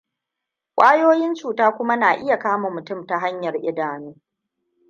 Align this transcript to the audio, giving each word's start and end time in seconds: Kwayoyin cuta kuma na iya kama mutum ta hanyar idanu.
Kwayoyin 0.75 1.35
cuta 1.35 1.71
kuma 1.71 1.95
na 1.95 2.13
iya 2.15 2.37
kama 2.39 2.69
mutum 2.69 3.05
ta 3.07 3.19
hanyar 3.19 3.57
idanu. 3.65 4.15